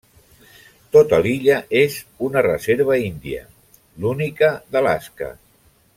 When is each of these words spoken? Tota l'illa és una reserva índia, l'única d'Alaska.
Tota 0.95 1.19
l'illa 1.25 1.57
és 1.81 1.97
una 2.29 2.43
reserva 2.47 2.97
índia, 3.11 3.45
l'única 4.05 4.51
d'Alaska. 4.73 5.31